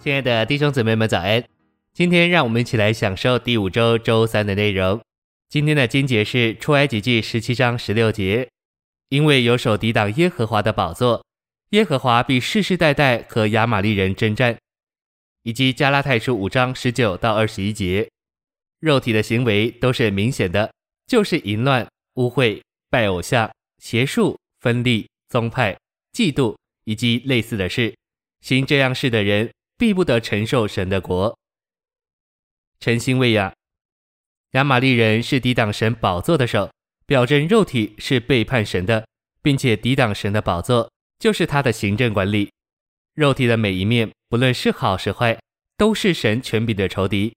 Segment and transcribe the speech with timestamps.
[0.00, 1.42] 亲爱的弟兄姊妹们，早安！
[1.92, 5.00] 今天让我们一起来享受第五周周三的内容。
[5.48, 8.48] 今天的经节是出埃及记十七章十六节，
[9.08, 11.24] 因为有手抵挡耶和华的宝座，
[11.70, 14.56] 耶和华必世世代代和亚玛力人征战。
[15.42, 18.08] 以及加拉太书五章十九到二十一节，
[18.78, 20.72] 肉体的行为都是明显的，
[21.08, 21.84] 就是淫乱、
[22.14, 25.76] 污秽、拜偶像、邪术、分立、宗派、
[26.12, 26.54] 嫉妒
[26.84, 27.92] 以及类似的事。
[28.42, 31.38] 行这样事的人，必不得承受神的国。
[32.80, 33.54] 晨星喂养，
[34.50, 36.70] 亚玛力人是抵挡神宝座的手，
[37.06, 39.06] 表征肉体是背叛神的，
[39.40, 42.50] 并且抵挡神的宝座，就是他的行政管理。
[43.14, 45.40] 肉体的每一面，不论是好是坏，
[45.76, 47.32] 都是神权柄的仇敌。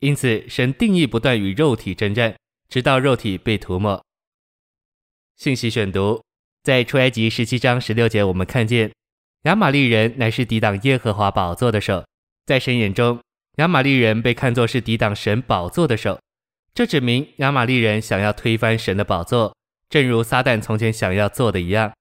[0.00, 2.34] 因此，神定义不断与肉体争战，
[2.68, 4.02] 直到肉体被涂抹。
[5.36, 6.22] 信息选读，
[6.62, 8.90] 在出埃及十七章十六节，我们看见。
[9.42, 12.06] 亚玛力人乃是抵挡耶和华宝座的手，
[12.46, 13.20] 在神眼中，
[13.56, 16.20] 亚玛力人被看作是抵挡神宝座的手。
[16.72, 19.52] 这指明亚玛力人想要推翻神的宝座，
[19.90, 21.92] 正如撒旦从前想要做的一样。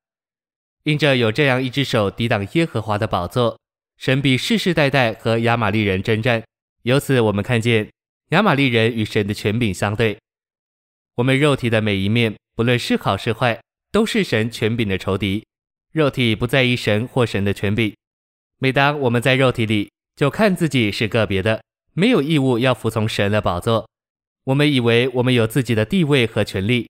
[0.84, 3.60] 因着有这样一只手抵挡耶和华的宝座，
[3.98, 6.44] 神必世世代代和亚玛力人争战。
[6.84, 7.90] 由此，我们看见
[8.30, 10.16] 亚玛力人与神的权柄相对。
[11.16, 13.60] 我们肉体的每一面，不论是好是坏，
[13.92, 15.44] 都是神权柄的仇敌。
[15.92, 17.94] 肉体不在意神或神的权柄。
[18.60, 21.62] 每当我们在肉体里，就看自己是个别的，
[21.94, 23.90] 没有义务要服从神的宝座。
[24.46, 26.90] 我们以为我们有自己的地位和权利。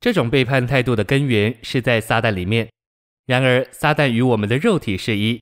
[0.00, 2.68] 这种背叛态度的根源是在撒旦里面。
[3.26, 5.40] 然而，撒旦与我们的肉体是一。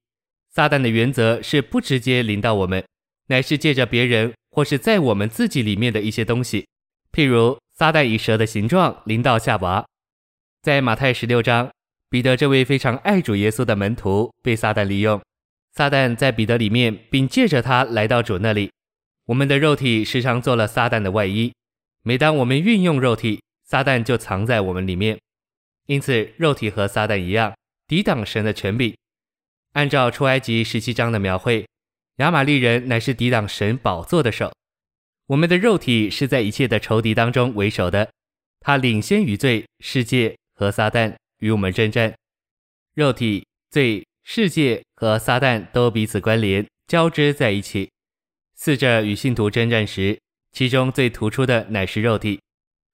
[0.51, 2.85] 撒旦的原则是不直接临到我们，
[3.27, 6.67] 乃是借着别人或是在我们自己里面的一些东西。
[7.13, 9.87] 譬如，撒旦以蛇的形状临到夏娃，
[10.63, 11.71] 在马太十六章。
[12.11, 15.21] 彼得这位非常爱主耶稣的门徒被撒旦利用，
[15.73, 18.71] 撒旦在彼得里面，并借着他来到主那里。
[19.27, 21.53] 我们的肉体时常做了撒旦的外衣，
[22.03, 25.19] 每当我们运用肉体，撒旦就藏在我们里面。
[25.85, 27.55] 因此，肉体和撒旦一样，
[27.87, 28.97] 抵挡神的权柄。
[29.75, 31.67] 按照出埃及十七章的描绘，
[32.17, 34.51] 亚玛力人乃是抵挡神宝座的手。
[35.27, 38.11] 我们的肉体是在一切的仇敌当中为首的，
[38.61, 41.15] 他领先于罪、世界和撒旦。
[41.39, 42.15] 与我们征战，
[42.95, 47.91] 肉体、罪、世界和撒旦都彼此关联，交织在一起。
[48.55, 50.19] 四者与信徒征战时，
[50.53, 52.41] 其中最突出的乃是肉体。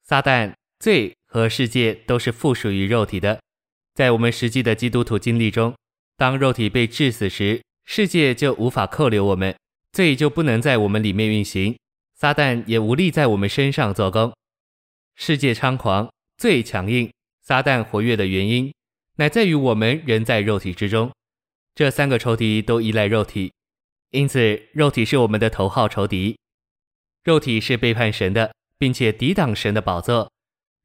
[0.02, 3.40] 撒旦、罪和世界都是附属于肉体的。
[3.94, 5.74] 在我们实际的基督徒经历中，
[6.16, 9.56] 当肉体被致死时，世界就无法扣留我们，
[9.92, 11.76] 罪就不能在我们里面运行，
[12.14, 14.34] 撒旦也无力在我们身上做工。
[15.14, 17.10] 世界猖狂，罪强硬。
[17.44, 18.72] 撒旦活跃的原因，
[19.16, 21.12] 乃在于我们人在肉体之中，
[21.74, 23.52] 这三个仇敌都依赖肉体，
[24.12, 26.38] 因此肉体是我们的头号仇敌。
[27.22, 30.32] 肉体是背叛神的，并且抵挡神的宝座。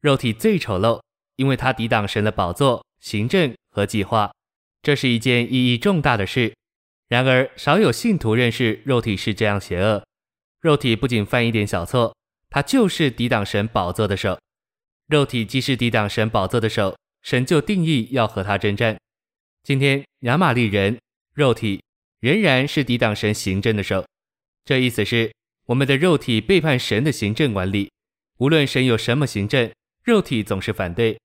[0.02, 1.00] 肉体最丑陋，
[1.36, 4.30] 因为它抵挡神的宝座、行政和计划，
[4.82, 6.54] 这是一件意义重大的事。
[7.08, 10.04] 然而，少有信徒认识肉体是这样邪恶。
[10.60, 12.14] 肉体不仅犯一点小错，
[12.50, 14.38] 它就是抵挡神宝座的手。
[15.10, 18.96] 肉体既是抵挡神宝座的手，神就定义要和他争战。
[19.64, 20.96] 今天亚玛力人
[21.34, 21.82] 肉体
[22.20, 24.06] 仍然是抵挡神行政的手，
[24.64, 25.32] 这意思是
[25.66, 27.90] 我们的肉体背叛神的行政管理。
[28.38, 29.68] 无论神有什么行政，
[30.04, 31.18] 肉体总是反对。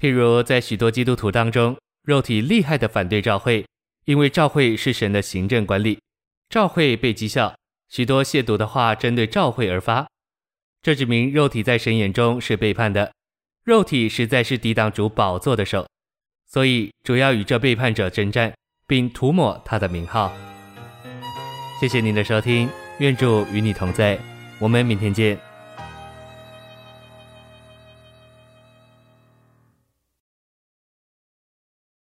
[0.00, 3.66] 譬如在许多基督徒当中，肉体厉害的反对召会，
[4.04, 5.98] 因为召会是神的行政管理。
[6.48, 7.56] 召会被讥笑，
[7.88, 10.06] 许多亵渎的话针对召会而发，
[10.80, 13.12] 这指明肉体在神眼中是背叛的。
[13.64, 15.86] 肉体实在是抵挡住宝座的手，
[16.48, 18.52] 所以主要与这背叛者征战，
[18.88, 20.32] 并涂抹他的名号。
[21.80, 22.68] 谢谢您的收听，
[22.98, 24.18] 愿主与你同在，
[24.58, 25.38] 我们明天见。